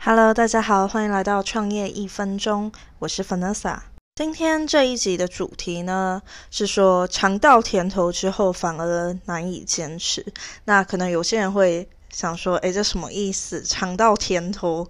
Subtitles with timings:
[0.00, 3.78] Hello，大家好，欢迎来到创业一分钟，我是 Vanessa。
[4.14, 10.24] 今天这一集的主题呢，是说尝到甜头之后反而难以坚持。
[10.66, 13.60] 那可能有些人会想说，诶，这什么意思？
[13.62, 14.88] 尝到甜头，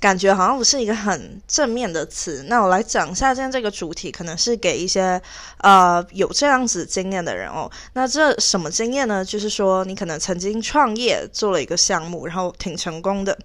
[0.00, 2.44] 感觉好像不是一个很正面的词。
[2.48, 5.20] 那我来讲一下今天这个主题，可能是给一些
[5.58, 7.68] 呃有这样子经验的人哦。
[7.94, 9.24] 那这什么经验呢？
[9.24, 13.36] 就是说你可能曾经创业做了一个项目，然后挺成功的。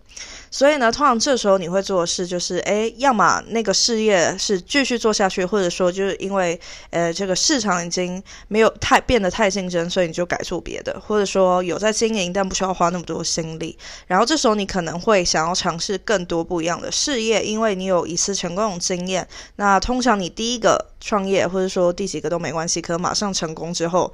[0.52, 6.60] 所以呢，通常这时候你会做的事就是，诶，要么那个事业是继续做下去，或者说就是因为，
[6.90, 13.78] 呃，这个市场已经没有太变得太竞争，所以你就改做别的，或者说有在经营，但不需要花那么多心力。
[14.08, 19.28] 然后这时候你可能会想要尝试更多不一样的事业，因为你有一次成功的经验。
[19.58, 24.12] 那通常你第一个创业，或者说第几个都没关系，可马上成功之后，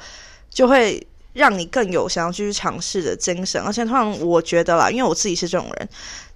[0.49, 1.05] 就会。
[1.35, 5.89] 让你更有想要继续尝试的精神，而且通常我觉得啦，因为我自己是这种人，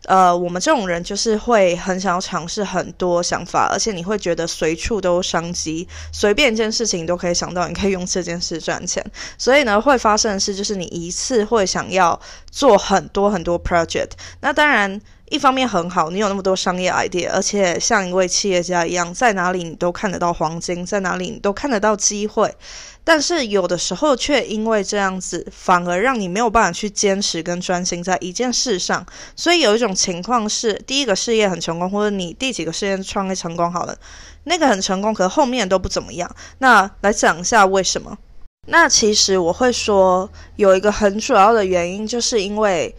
[0.03, 9.04] 呃，我们这种人就是会很想要尝试很多想法，而且你会觉得随处都有商机，随便一件事情都可以想到你可以用这件事赚钱，
[9.37, 12.20] 所以呢，会发生的事就是你一次会想要
[12.52, 14.09] 做很多很多 project。
[14.41, 14.99] 那当然，
[15.30, 22.54] 一方面很好，你有那么多商业 idea，而且像一位企业家一样，在哪里你都看得到黄金，在哪里你都看得到机会。
[23.04, 29.05] 但是有的时候却因为这样子，反而让你没有办法去坚持跟专心在一件事上。
[29.36, 33.98] 所以有一种情况是，第一个事业很成功，或者你第几个事业创业成功好了，
[34.43, 36.30] 那个很成功，可后面都不怎么样。
[36.60, 38.18] 那来讲一下为什么？
[38.68, 42.93] 那其实我会说，有一个很主要的原因，就是因为，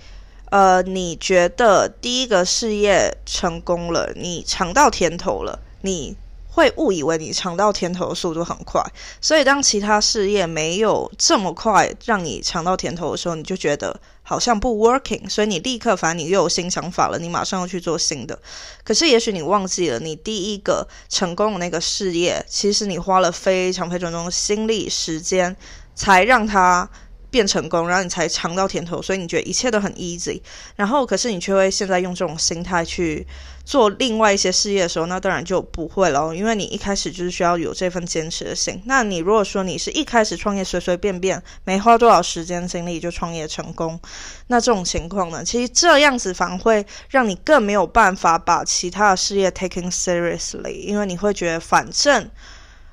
[0.50, 6.16] 呃，你觉得第一个事业成功了，你尝到甜头了，你。
[6.52, 8.82] 会误以为你尝到甜头的速度很快，
[9.20, 18.36] 所以当其他事业没有这么快让你尝到甜头的时候，你就觉得好像不 working，所以你立刻反正你又有新想法了，你马上要去做新的。
[18.82, 25.56] 可是也许你忘记了，你第一个成功的那个事业，其实你花了非常非常多的心力时间，
[25.94, 26.90] 才让它。
[27.30, 30.40] 变成功，然后你才尝到甜头，所以你觉得一切都很 easy。
[30.76, 33.26] 然后，可是你却会现在用这种心态去
[33.64, 38.82] 做另外一些事业的时候，那当然就不会了，因为你一开始就是需要有这份坚持的心。
[38.84, 44.00] 那你如果说你是一开始创业随随便便，没花多少时间精力就创业成功，
[44.48, 52.28] 那这种情况呢，其实这样子反而会让你更没有办法把其他的事业 taking seriously，因为你会觉得反正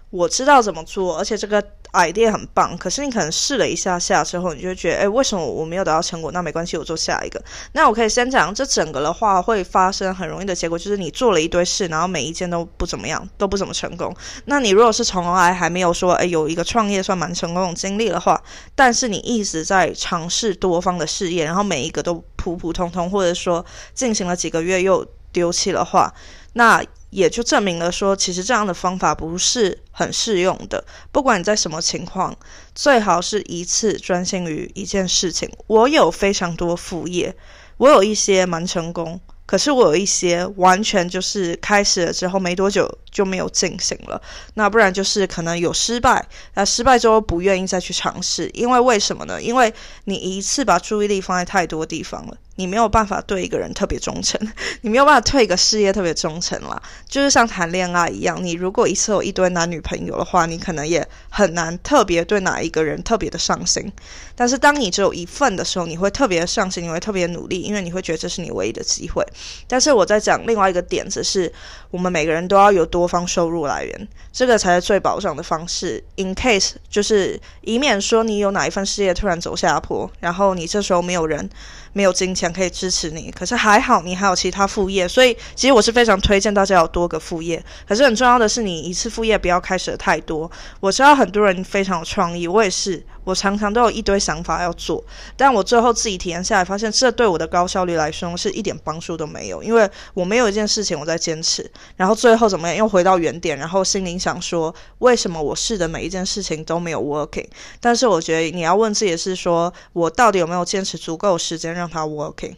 [0.10, 1.64] 我知道怎么做，而且这个。
[1.94, 6.32] Idea 很棒，可是你可能试了一下下之后，你就觉得，哎，为什么我没有得到成果？
[6.32, 7.42] 那没关系，我做下一个。
[7.74, 14.16] 那我可以先讲，这整个的话会发生很容易的结果，就是你做了一堆事，然后每一件都不怎么样，都不怎么成功。
[14.46, 18.42] 那你如果是从来还没有说，哎，有一个创业算蛮成功的经历的话，
[18.76, 26.14] 但是你一直在尝试多方的事业，然后每一个都普普通通，或者说进行了几个月又丢弃的话，
[26.54, 26.84] 那。
[27.10, 30.84] 也就证明了说，其实这样的方法不是很适用的。
[31.12, 32.36] 不管你在什么情况，
[32.76, 35.50] 最好是一次专心于一件事情。
[35.68, 37.36] 我有非常多副业，
[37.78, 39.20] 我有一些蛮成功。
[39.46, 44.22] 可是我有一些完全就是开始了之后没多久就没有进行了，
[44.56, 49.42] 那不然就是可能有失败，那失败之后不愿意再去尝试，因为为什么呢？
[49.42, 49.74] 因为
[50.04, 54.40] 你一次把注意力放在太多地方了，你没有办法对一个人特别忠诚，
[54.82, 56.82] 你没有办法对一个事业特别忠诚啦。
[57.08, 63.92] 就是像谈恋爱一样，你如果一次有一堆男女朋友的话，你可能也很难特别对哪一个人特别的上心。
[64.36, 69.26] 但是当你只有一份的时候，你会特别上心，你会特别努力，因为你会觉得这是你唯一的机会。
[69.68, 71.52] 但是我在讲另外一个点子，是
[71.92, 76.04] 我们每个人都要有多方收入来源，这个才是最保障的方式。
[76.18, 81.50] In case 就是以免说你有哪一份事业突然走下坡，然后你这时候没有人。
[81.98, 87.60] 没有金钱可以支持你，可是还好你还有其他副业，所以其实我是非常推荐大家有多个副业。
[87.88, 90.50] 可是很重要的是，你一次副业不要开始的太多。
[90.80, 95.04] 我知道很多人非常有创意，我也是，我常常都有一堆想法要做，
[95.36, 107.48] 但我最后自己体验下来，发现这对我的高效率来说是一点帮助都没有，因为我没有一件事情我在坚持，然后最后怎么样又回到原点，然后心里想说为什么我试的每一件事情都没有 working？
[107.82, 111.88] 但是我觉得你要问自己是说我到底有没有坚持足够时间让。
[111.88, 112.54] 它 working，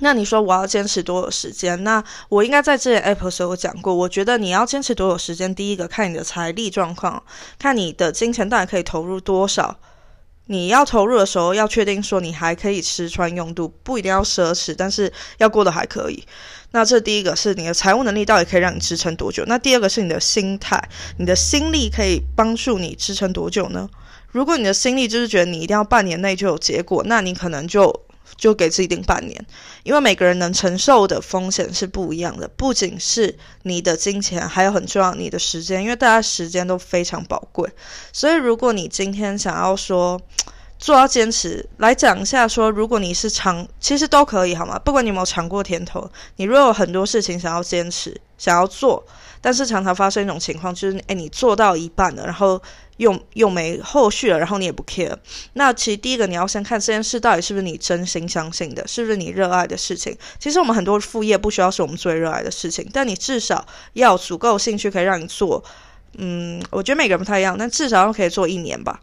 [0.00, 1.82] 那你说我要坚持多少时间？
[1.82, 7.22] 那我应该在这 app 时候讲过，我觉得你要坚持多少时间，第一个看你的财力状况，
[7.58, 9.76] 看你的金钱到底可以投入多少。
[10.50, 16.24] 你要投入的时候，要确定说你还可以吃穿用度，不一定要奢侈，但是要过得还可以。
[16.70, 19.44] 那这第一个是你的财务能力到底可以让你支撑多久？
[19.46, 20.82] 那第二个是你的心态，
[21.18, 23.86] 你的心力可以帮助你支撑多久呢？
[24.30, 28.07] 如果你的心力就是觉得你一定要半年内就有结果，那你可能就。
[28.36, 29.46] 就给自己定半年，
[29.82, 37.68] 因为每个人能承受的风险是不一样的，不仅是你的金钱，还有很重要你的时间，因为大家时间都非常宝贵。
[38.12, 40.20] 所以，如果你今天想要说
[40.78, 44.78] 做到坚持，来讲一下说，如果你是尝，其实都可以好吗？
[44.78, 49.04] 不管你有没有尝过甜头，你如果有很多事情想要坚持，想要做，
[49.40, 52.60] 但是常常发生一种情况，就是诶，你做到一半了，然后。
[52.98, 55.16] 又又没后续了，然后你也不 care。
[55.52, 60.18] 那其实第一个你要先看这件事到底是不是你真心相信的，是不是你热爱的事情。
[60.40, 65.62] 其实我们很多副业不需要是我们最热爱的事情，但你至少要足够兴趣可以让你做。
[66.16, 68.98] 嗯，我觉得每个人不太一样，但至少可以做一年吧。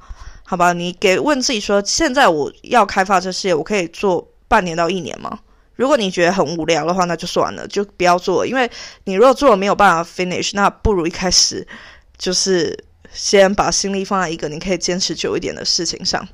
[0.45, 5.39] 好吧，你给问自己说，现在我要开发这事业，我可以做半年到一年吗？
[5.75, 8.47] 如果你觉得很无聊的话，那就算了，就不要做了。
[8.47, 8.69] 因为
[9.03, 11.68] 你如果做了没有办法 finish，那不如一开始
[12.18, 12.86] 就是。
[13.13, 16.27] 先把心力放在一个你可以坚持久一点的事情上。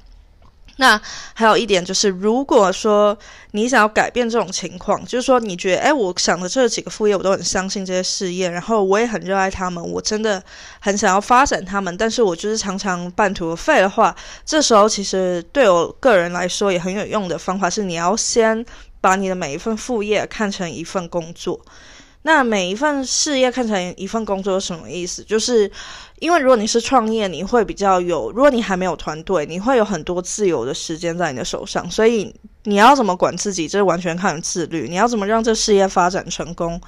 [0.82, 1.00] 那
[1.36, 3.16] 还有一点就是，如果说
[3.52, 10.44] 你想要改变这种情况，就是说你觉得，哎，我想的这几个副业我都很相信这些事业，然后我也很热爱他们，我真的
[10.80, 18.66] 很想要发展他们，但是我就是常常半途而废的话，这时候其实对我个人来说也很有用的方法是，你要先
[19.00, 21.62] 把你的每一份副业看成一份工作。
[22.24, 25.24] 那每一份事业看成一份工作是什么意思？
[25.24, 25.70] 就是
[26.20, 31.90] 因为如果你是创业，你会比较有；如果你还没有团队，你会有很多自由的时间在你的手上。
[31.90, 32.32] 所以
[32.66, 34.88] 你要怎么管自己，这完全看自律。
[34.88, 36.80] 你要怎么让这事业发展成功，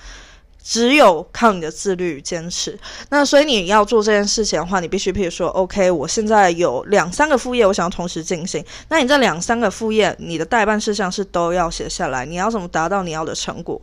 [0.63, 2.79] 只有靠你的自律与坚持。
[3.09, 8.63] 那所以你要做这件事情的话，你必须譬如说，OK，我现在有两三个副业，我想要同时进行。
[8.89, 12.23] 那你这两三个副业，你的代办事项是都要写下来。
[12.23, 13.81] 你要怎么达到你要的成果？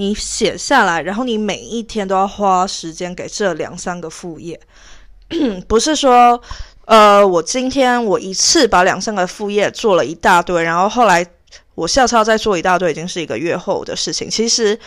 [0.00, 4.58] 你写下来，然后你每一天都要花时间给这两三个副业，
[5.68, 6.40] 不是说，
[6.86, 11.26] 呃，我今天我一次把两三个副业做了一大堆，然后后来
[11.74, 14.30] 我下次要再做一大堆，已经是一个月后的事情。
[14.30, 14.78] 其实。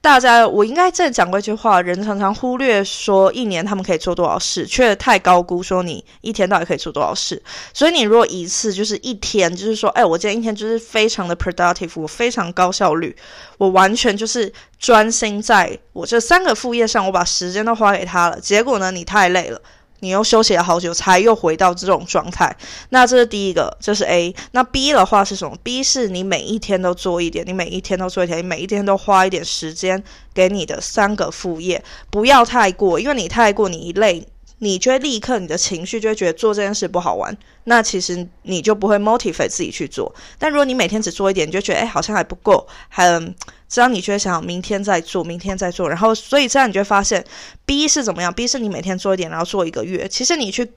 [0.00, 7.42] 大家，我应该正讲过一句话：人常常忽略说一年他们可以做多少事，却太高估说你一天到底可以做多少事。
[7.74, 13.14] 所以你如果一次就是一天，就是说，哎，我今天一天就是非常的 productive，我非常高效率，
[13.58, 18.40] 我完全就是专心在我这三个副业上，我把时间都花给他了。
[18.40, 19.60] 结果呢，你太累了。
[20.00, 22.54] 你又休息了好久，才又回到这种状态。
[22.90, 24.34] 那这是第一个，这是 A。
[24.52, 30.02] 那 B 的话是什么？B 是你每一天都做一点，你每一天都做一点，你每一天都花一点时间
[30.32, 34.26] 给你的三个副业，不要太过，因为你太过，你一累。
[34.60, 40.12] 你就会立刻，你的情绪就会觉得做这件事不好玩，那其实你就不会 motivate 自己去做。
[40.36, 43.08] 但如果你每天只做一点，你就觉得哎好像还不够，还
[43.68, 47.24] 这样你就会想明天再做，明天再做，然后所以这样你就会发现
[47.66, 50.08] B 是怎么样？B 是你每天做一点，然后做一个月。
[50.08, 50.72] 其实你去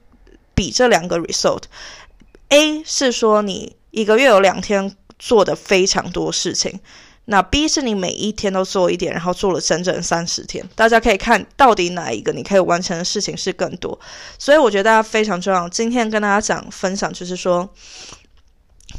[0.54, 6.80] 比这两个 result，A 是说你一个月有两天做的非常多事情。
[7.24, 13.98] 那 B 是你每一天都做一点，然后做了整整三十天，大家可以看到底哪一个你可以完成的事情是更多。
[14.38, 15.68] 所以我觉得大家非常重要。
[15.68, 17.72] 今天跟大家讲分享，就是说，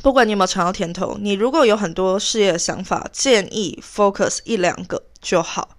[0.01, 5.77] 不管你有没有尝到甜头，你如果有很多事业的想法，建议 focus 一两个就好，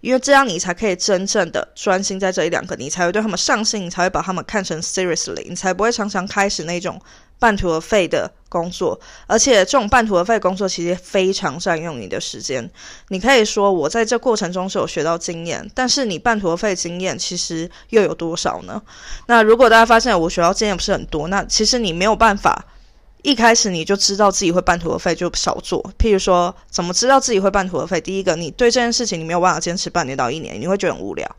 [0.00, 7.00] 因为这样你才可以真正的专心在这一两个，你才会对他们上心，你才会把他们看成 seriously，你才不会常常开始那种。
[7.40, 12.70] 半途而废的工作，而且这种半途而废工作其实非常占用你的时间。
[13.08, 18.82] 你可以说我在这过程中是有学到经验，但是你半途而废经验其实又有多少呢？
[19.26, 22.62] 那如果大家发现我学到经验不是很多，那其实你没有办法
[23.22, 25.82] 一开始你就知道自己会半途而废，就少做。
[25.98, 28.00] 譬如说，怎么知道自己会半途而废？
[28.00, 31.36] 第一个，你对这件事情你没有办法坚持半年到一年，你会觉得很无聊，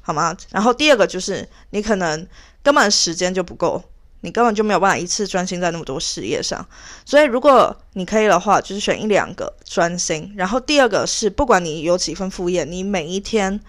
[0.00, 0.36] 好吗？
[0.50, 2.26] 然后第二个就是你可能
[2.62, 3.82] 根本时间就不够。
[4.22, 6.66] 你根本就没有办法一次专心在那么多事业上，
[7.04, 10.34] 所以如果你可以的话，就是选一两个专心。
[10.36, 13.60] 然后第二个是，不管你有几份副业，你每一天，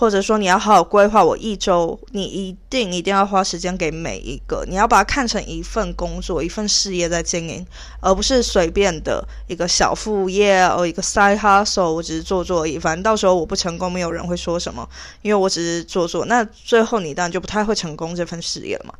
[0.00, 7.66] 或者说你要好好规划，我一周，你一定一定要花时间给每一个，你要把它看成一份工作，一份事业在经营，
[8.00, 12.78] 而不是随便的一个小副业，哦，一个 side hustle，我只是做做而已。
[12.78, 14.88] 反正到时候我不成功，没有人会说什么，
[15.20, 16.24] 因为我只是做做。
[16.24, 18.94] 那最后你当然就不太会成功这份事业了嘛。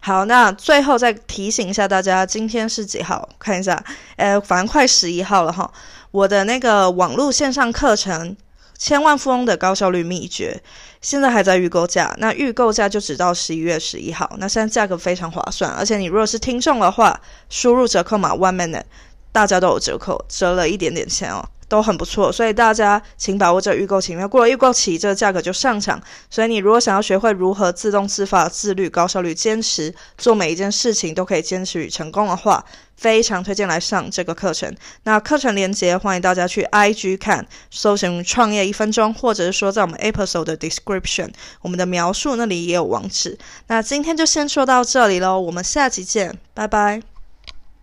[0.00, 3.28] 好，那最后再提醒一下大家，今天是几号？
[3.38, 3.80] 看一下，
[4.16, 5.72] 呃，反正快十一号了哈。
[6.10, 8.30] 我的那个网络线上课程
[8.84, 10.60] 《千万富翁的高效率秘诀》，
[11.00, 14.28] 现在还在预购价，那预购价就只到十一月十一号。
[14.38, 18.82] 那现在价格非常划算，而且你如果是听众的话，输入折扣码 One Minute，
[19.30, 21.48] 大家都有折扣，折了一点点钱哦。
[21.72, 25.98] 都很不错，所以大家请把握这预购期，因为过了预购期，这个价格就上涨。
[26.28, 32.62] 所以你如果想要学会如何自动自发、自律、高效率、坚持做每一件事情都可以坚持与成功的话，
[32.94, 34.70] 非常推荐来上这个课程。
[35.04, 41.30] 那课程链接欢迎大家去 IG 看，搜寻创业一分钟，或者是说在我们 episode 的 description，
[41.62, 43.38] 我们的描述那里也有网址。
[43.68, 47.11] 那今天就先说到这里喽，我们下期见，拜拜。